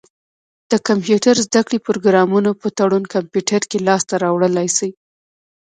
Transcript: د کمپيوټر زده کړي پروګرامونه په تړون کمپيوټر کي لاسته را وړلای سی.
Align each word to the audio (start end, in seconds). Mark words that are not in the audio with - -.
د 0.71 0.73
کمپيوټر 0.87 1.35
زده 1.47 1.61
کړي 1.67 1.79
پروګرامونه 1.87 2.49
په 2.61 2.67
تړون 2.77 3.03
کمپيوټر 3.15 3.61
کي 3.69 3.77
لاسته 3.87 4.13
را 4.23 4.29
وړلای 4.35 4.67
سی. 4.77 4.89